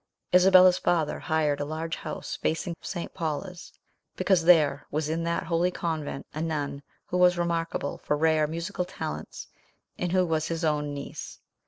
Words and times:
Isabella's 0.33 0.79
father 0.79 1.19
hired 1.19 1.59
a 1.59 1.63
large 1.63 1.97
house 1.97 2.35
facing 2.35 2.75
St. 2.81 3.13
Paul's, 3.13 3.71
because 4.15 4.45
there 4.45 4.87
was 4.89 5.09
in 5.09 5.23
that 5.25 5.43
holy 5.43 5.69
convent 5.69 6.25
a 6.33 6.41
nun 6.41 6.81
who 7.05 7.19
was 7.19 7.37
remarkable 7.37 7.99
for 7.99 8.17
rare 8.17 8.47
musical 8.47 8.83
talents, 8.85 9.49
and 9.99 10.11
who 10.11 10.25
was 10.25 10.47
his 10.47 10.65
own 10.65 10.91
niece. 10.95 11.37